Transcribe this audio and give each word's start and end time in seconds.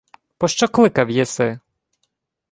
—Пощо 0.37 0.67
кликав 0.67 1.09
єси? 1.09 1.59